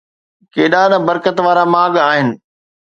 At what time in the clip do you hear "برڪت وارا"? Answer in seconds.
1.07-1.63